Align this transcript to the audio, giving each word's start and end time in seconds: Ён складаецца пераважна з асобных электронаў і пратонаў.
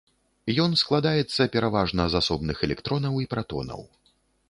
Ён 0.63 0.71
складаецца 0.83 1.47
пераважна 1.57 2.01
з 2.09 2.13
асобных 2.25 2.57
электронаў 2.69 3.23
і 3.27 3.33
пратонаў. 3.37 3.81